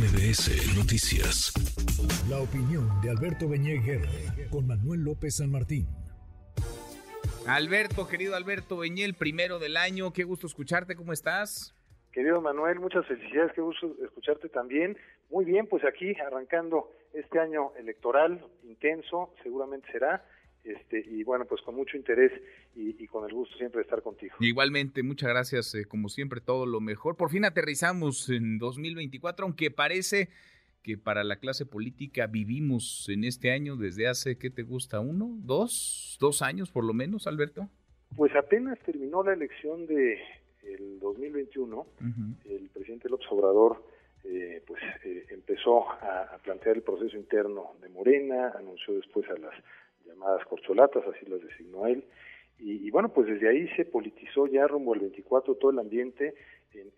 [0.00, 1.52] MBS Noticias.
[2.30, 3.82] La opinión de Alberto Beñé
[4.50, 5.86] con Manuel López San Martín.
[7.46, 11.76] Alberto, querido Alberto Beñé, el primero del año, qué gusto escucharte, ¿cómo estás?
[12.12, 14.96] Querido Manuel, muchas felicidades, qué gusto escucharte también.
[15.28, 20.24] Muy bien, pues aquí arrancando este año electoral intenso, seguramente será,
[20.64, 22.32] este, y bueno, pues con mucho interés
[22.74, 24.34] y, con el gusto siempre de estar contigo.
[24.40, 27.16] Igualmente, muchas gracias, eh, como siempre, todo lo mejor.
[27.16, 30.28] Por fin aterrizamos en 2024, aunque parece
[30.82, 35.00] que para la clase política vivimos en este año desde hace, ¿qué te gusta?
[35.00, 35.30] ¿Uno?
[35.40, 36.16] ¿Dos?
[36.20, 37.68] ¿Dos años por lo menos, Alberto?
[38.16, 40.18] Pues apenas terminó la elección de
[40.62, 41.86] el 2021,
[42.44, 43.82] el presidente López Obrador
[44.24, 49.54] eh, pues eh, empezó a, plantear el proceso interno de Morena, anunció después a las
[50.10, 52.04] llamadas corcholatas, así las designó él,
[52.62, 56.34] y, bueno, pues desde ahí se politizó ya rumbo al 24 todo el ambiente
[56.74, 56.90] en,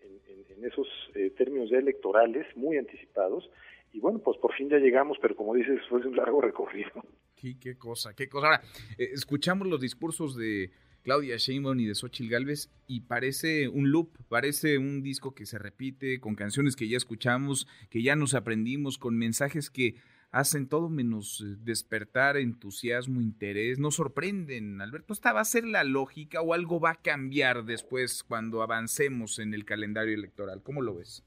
[0.65, 3.49] esos eh, términos electorales muy anticipados,
[3.93, 6.91] y bueno, pues por fin ya llegamos, pero como dices, fue un largo recorrido.
[7.35, 8.47] Sí, qué cosa, qué cosa.
[8.47, 8.61] Ahora,
[8.97, 10.71] escuchamos los discursos de
[11.03, 15.59] Claudia Sheinbaum y de Xochitl Galvez y parece un loop, parece un disco que se
[15.59, 19.95] repite con canciones que ya escuchamos, que ya nos aprendimos, con mensajes que
[20.33, 24.81] hacen todo menos eh, despertar entusiasmo, interés, nos sorprenden.
[24.81, 29.39] Alberto, ¿esta va a ser la lógica o algo va a cambiar después cuando avancemos
[29.39, 30.61] en el calendario electoral?
[30.61, 31.23] ¿Cómo lo ves?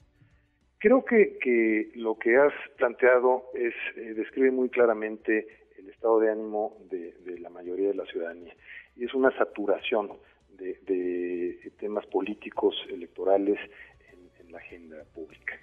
[0.78, 5.46] Creo que, lo que has planteado es eh, describe muy claramente
[5.78, 8.54] el estado de ánimo de, de la mayoría de la ciudadanía
[8.96, 10.10] y es una saturación
[10.56, 13.58] de, temas políticos, electorales
[14.40, 15.58] en, la agenda pública.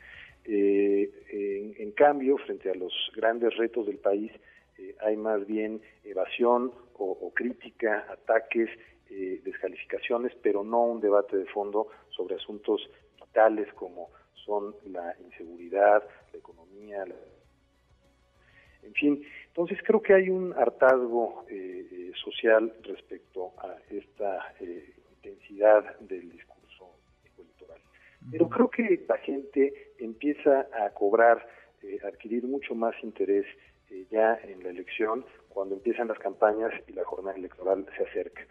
[0.45, 4.31] Eh, en, cambio, frente a los grandes retos del país,
[4.77, 8.69] eh, hay más bien evasión o, crítica, ataques,
[9.09, 14.09] eh, descalificaciones, pero no un debate de fondo sobre asuntos vitales como
[14.45, 17.15] son la inseguridad, la economía, la
[18.83, 24.93] en fin, entonces creo que hay un hartazgo eh, eh, social respecto a esta eh,
[25.15, 26.52] intensidad del discurso.
[28.31, 31.45] Pero creo que la gente empieza a cobrar,
[32.03, 33.45] a adquirir mucho más interés
[34.09, 38.41] ya en la elección cuando empiezan las campañas y la jornada electoral se acerca.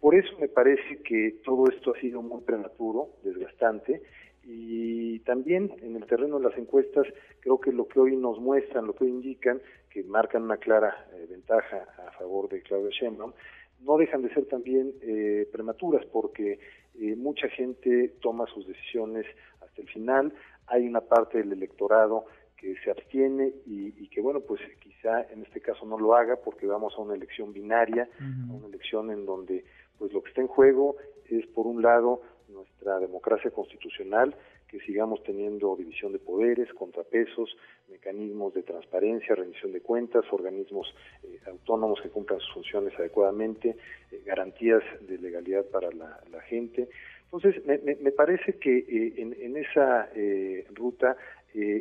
[0.00, 4.02] Por eso me parece que todo esto ha sido muy prematuro, desgastante,
[4.42, 7.06] y también en el terreno de las encuestas
[7.40, 11.06] creo que lo que hoy nos muestran, lo que hoy indican, que marcan una clara
[11.14, 13.32] eh, ventaja a favor de Claudia Sheinbaum,
[13.80, 16.58] no dejan de ser también eh, prematuras porque
[17.00, 19.26] eh, mucha gente toma sus decisiones
[19.60, 20.32] hasta el final,
[20.66, 25.60] hay una parte del electorado que se abstiene y, que bueno pues quizá en este
[25.60, 29.64] caso no lo haga porque vamos a una elección binaria, a una elección en donde
[29.98, 30.96] pues lo que está en juego
[31.28, 34.34] es por un lado nuestra democracia constitucional,
[34.74, 37.56] que sigamos teniendo división de poderes, contrapesos,
[37.88, 40.92] mecanismos de transparencia, rendición de cuentas, organismos
[41.22, 43.76] eh, autónomos que cumplan sus funciones adecuadamente,
[44.10, 46.88] eh, garantías de legalidad para la, gente.
[47.22, 50.10] Entonces, me, parece que eh, en, en, esa
[50.74, 51.16] ruta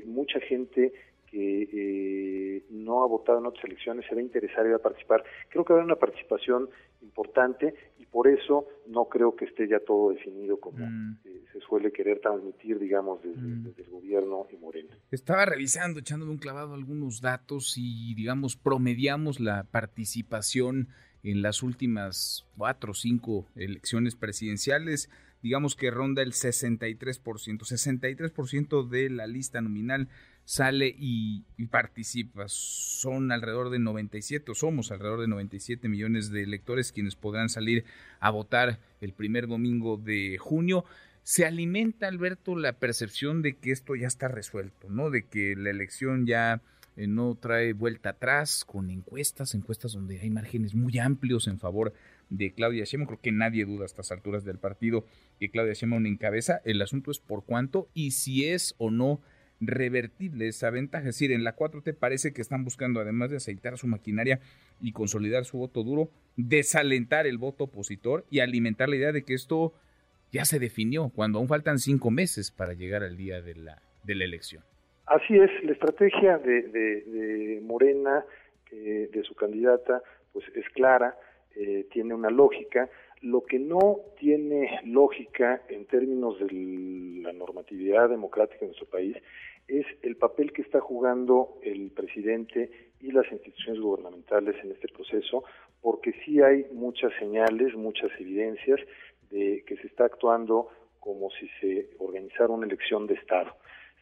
[0.05, 0.93] mucha gente
[1.33, 4.79] que eh, no ha votado en otras elecciones se va a interesar y va a
[4.79, 5.23] participar.
[5.49, 6.69] Creo que va a haber una participación
[7.01, 11.17] importante y por eso no creo que esté ya todo definido como mm.
[11.67, 13.63] Suele querer transmitir, digamos, mm.
[13.63, 14.97] desde, el gobierno y Morena.
[15.11, 20.89] Estaba revisando, echándome un clavado algunos datos y, digamos, promediamos la participación
[21.23, 25.09] en las últimas cuatro o cinco elecciones presidenciales
[25.43, 30.07] digamos que ronda el 63%, 63% de la lista nominal
[30.45, 32.45] sale y, participa.
[32.47, 37.83] Son alrededor de 97, o somos alrededor de 97 millones de electores quienes podrán salir
[38.19, 40.85] a votar el primer domingo de junio.
[41.23, 45.09] Se alimenta, Alberto, la percepción de que esto ya está resuelto, ¿no?
[45.09, 46.61] De que la elección ya
[46.97, 51.93] eh, no trae vuelta atrás con encuestas, encuestas donde hay márgenes muy amplios en favor
[52.29, 53.07] de Claudia Sheinbaum.
[53.07, 55.05] Creo que nadie duda a estas alturas del partido
[55.39, 56.61] que Claudia Sheinbaum encabeza.
[56.65, 59.21] El asunto es por cuánto y si es o no
[59.61, 61.07] revertible esa ventaja.
[61.07, 64.41] Es decir, en la 4T parece que están buscando, además de aceitar su maquinaria
[64.81, 69.33] y consolidar su voto duro, desalentar el voto opositor y alimentar la idea de que
[69.33, 69.73] esto
[70.33, 74.15] ya se definió, cuando aún faltan cinco meses para llegar al día de la, de
[74.15, 74.63] la elección.
[75.05, 78.25] Así es, la estrategia de, Morena,
[78.71, 80.01] eh, de su candidata,
[80.31, 81.15] pues es clara,
[81.55, 82.89] eh, tiene una lógica.
[83.21, 89.15] Lo que no tiene lógica en términos de la normatividad democrática en nuestro país
[89.67, 92.69] es el papel que está jugando el presidente
[92.99, 95.43] y las instituciones gubernamentales en este proceso,
[95.81, 98.79] porque sí hay muchas señales, muchas evidencias
[99.33, 100.69] de que se está actuando
[100.99, 103.51] como si se organizara una elección de Estado.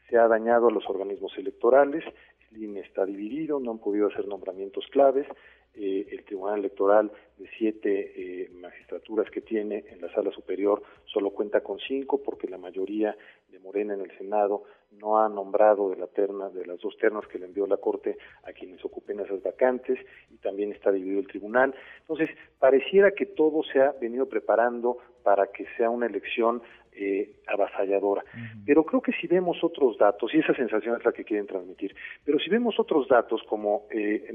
[0.10, 2.04] se ha dañado a los organismos electorales,
[2.52, 5.26] el INE está dividido, no han podido hacer nombramientos claves,
[5.74, 11.30] eh, el Tribunal Electoral de siete eh, magistraturas que tiene en la sala superior solo
[11.30, 13.16] cuenta con cinco porque la mayoría
[13.50, 17.26] de Morena en el Senado no ha nombrado de la terna de las dos ternas
[17.28, 19.98] que le envió la Corte a quienes ocupen esas vacantes
[20.30, 21.74] y también está dividido el tribunal.
[22.02, 22.30] Entonces,
[22.60, 26.62] pareciera que todo se ha venido preparando para que sea una elección
[26.94, 28.24] eh, avasalladora.
[28.66, 31.96] Pero creo que si vemos otros datos, y esa sensación es la que quieren transmitir,
[32.26, 34.30] pero si vemos otros datos como eh,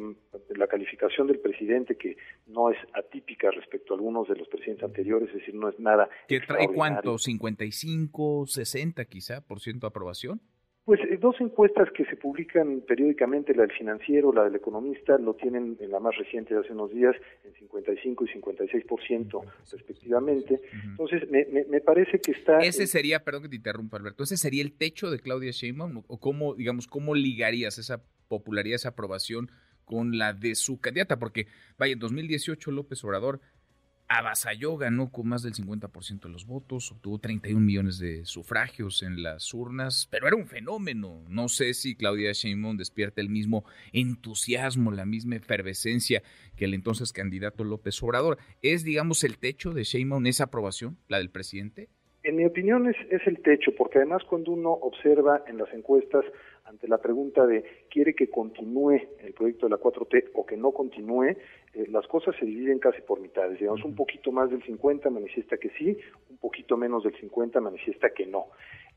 [0.51, 2.17] la calificación del presidente, que
[2.47, 6.09] no es atípica respecto a algunos de los presidentes anteriores, es decir, no es nada.
[6.29, 7.17] ¿Que trae cuánto?
[7.17, 10.41] ¿55, 60 quizá por ciento de aprobación?
[10.87, 15.35] Pues eh, dos encuestas que se publican periódicamente, la del financiero, la del economista, lo
[15.35, 19.43] tienen en la más reciente de hace unos días en 55 y 56%
[19.73, 20.61] respectivamente.
[20.85, 22.61] Entonces, me, me, parece que está...
[22.61, 26.21] Ese sería, perdón que te interrumpa Alberto, ese sería el techo de Claudia Sheinbaum o
[26.21, 29.51] cómo, digamos, cómo ligarías esa popularidad, esa aprobación
[29.85, 31.49] con la de su candidata, porque
[31.79, 33.41] vaya, en 2018 López Obrador
[34.09, 39.23] avasalló, ganó con más del 50% de los votos, obtuvo 31 millones de sufragios en
[39.23, 41.25] las urnas, pero era un fenómeno.
[41.29, 46.23] No sé si Claudia Sheinbaum despierta el mismo entusiasmo, la misma efervescencia
[46.57, 48.39] que el entonces candidato López Obrador.
[48.63, 51.89] ¿Es, digamos, el techo de Sheinbaum esa aprobación, la del presidente?
[52.23, 56.25] En mi opinión es, es el techo, porque además cuando uno observa en las encuestas
[56.65, 60.73] ante la pregunta de quiere que continúe el proyecto de la 4T o que no
[60.73, 61.37] continúe,
[61.77, 63.59] eh, las cosas se dividen casi por mitades.
[63.59, 65.99] Digamos, un poquito más del 50 manifiesta que sí,
[66.31, 68.47] un poquito menos del 50 manifiesta que no.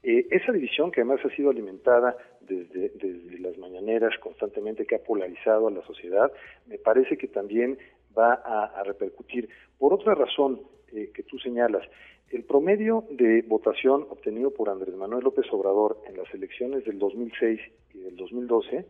[0.02, 5.04] Eh, esa división, que además ha sido alimentada desde, desde las mañaneras constantemente, que ha
[5.04, 6.32] polarizado a la sociedad,
[6.68, 7.78] me parece que también
[8.18, 9.50] va a, repercutir.
[9.78, 10.62] Por otra razón
[10.94, 11.86] eh, que tú señalas,
[12.30, 17.60] el promedio de votación obtenido por Andrés Manuel López Obrador en las elecciones del 2006
[17.94, 18.86] y del 2012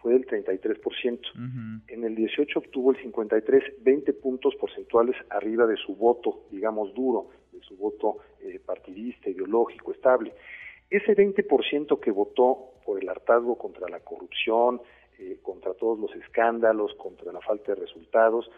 [0.00, 1.82] fue del 33%.
[1.88, 7.30] En el 18 obtuvo el 53, 20 puntos porcentuales arriba de su voto, digamos, duro,
[7.52, 10.32] de su voto eh, partidista, ideológico, estable.
[10.90, 14.80] Ese 20% que votó por el hartazgo contra la corrupción,
[15.18, 18.50] eh, contra todos los escándalos, contra la falta de resultados,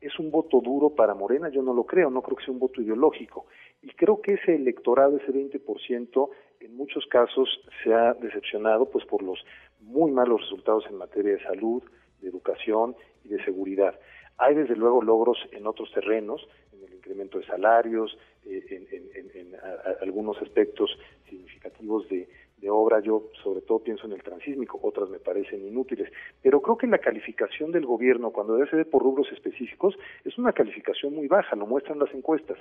[0.00, 2.60] es un voto duro para Morena, yo no lo creo, no creo que sea un
[2.60, 3.46] voto ideológico.
[3.82, 6.30] Y creo que ese electorado, ese 20%,
[6.64, 7.48] en muchos casos
[7.82, 9.38] se ha decepcionado pues por los
[9.80, 11.82] muy malos resultados en materia de salud,
[12.20, 13.98] de educación y de seguridad.
[14.38, 19.54] Hay desde luego logros en otros terrenos, en el incremento de salarios, eh, en,
[20.00, 20.90] algunos aspectos
[21.28, 22.28] significativos de,
[22.64, 26.10] de obra, yo sobre todo pienso en el transísmico, otras me parecen inútiles,
[26.42, 29.94] pero creo que la calificación del gobierno, cuando debe ser por rubros específicos,
[30.24, 32.56] es una calificación muy baja, lo muestran las encuestas.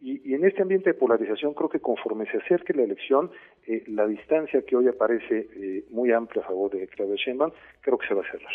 [0.00, 3.32] Y, en este ambiente de polarización, creo que conforme se acerque la elección,
[3.66, 7.50] eh, la distancia que hoy aparece eh, muy amplia a favor de Claudia Sheinbaum,
[7.80, 8.52] creo que se va a cerrar.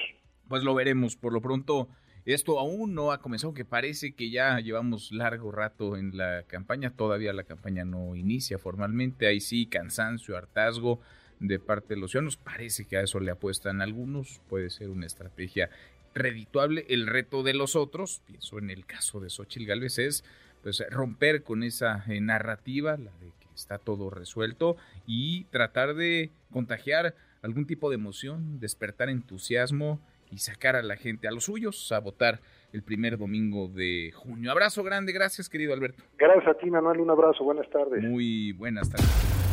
[0.48, 1.89] Pues lo veremos, por lo pronto
[2.33, 6.89] esto aún no ha comenzado, que parece que ya llevamos largo rato en la campaña,
[6.89, 11.00] todavía la campaña no inicia formalmente, ahí sí, cansancio, hartazgo
[11.39, 15.06] de parte de los ciudadanos, parece que a eso le apuestan algunos, puede ser una
[15.06, 15.69] estrategia
[16.16, 20.24] redituable, el reto de los otros, pienso en el caso de Xochitl Gálvez, es
[20.63, 26.31] pues romper con esa eh, narrativa, la de que está todo resuelto, y tratar de
[26.50, 27.13] contagiar
[27.44, 30.01] algún tipo de emoción, despertar entusiasmo,
[30.32, 32.41] y sacar a la gente, a los suyos, a votar
[32.74, 34.51] el primer domingo de junio.
[34.51, 36.03] Abrazo grande, gracias querido Alberto.
[36.17, 38.03] Gracias a ti Manuel, un abrazo, buenas tardes.
[38.03, 39.46] Muy buenas tardes.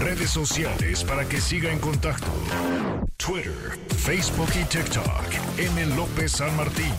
[0.00, 2.30] Redes sociales para que siga en contacto:
[3.16, 3.52] Twitter,
[3.96, 5.58] Facebook y TikTok.
[5.58, 5.96] M.
[5.96, 6.92] López San Martín.